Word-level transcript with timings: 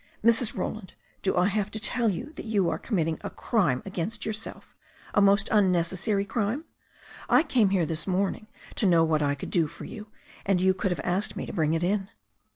"Mrs. 0.25 0.55
Roland, 0.57 0.95
do 1.21 1.37
I 1.37 1.45
have 1.45 1.69
to 1.69 1.79
tell 1.79 2.09
you 2.09 2.33
that 2.33 2.45
you 2.47 2.71
are 2.71 2.79
com 2.79 2.95
mitting 2.95 3.19
a 3.21 3.29
crime 3.29 3.83
against 3.85 4.25
yourself; 4.25 4.75
a 5.13 5.21
most 5.21 5.47
unnecessary 5.51 6.25
crime? 6.25 6.65
I 7.29 7.43
came 7.43 7.69
here 7.69 7.85
this 7.85 8.07
morning 8.07 8.47
to 8.77 8.87
know 8.87 9.03
what 9.03 9.21
I 9.21 9.35
could 9.35 9.51
do 9.51 9.67
for 9.67 9.85
yoU| 9.85 10.07
and 10.43 10.59
you 10.59 10.73
could 10.73 10.89
have 10.89 11.01
asked 11.03 11.35
me 11.35 11.45
to 11.45 11.53
bring 11.53 11.75
it 11.75 11.83
in." 11.83 12.09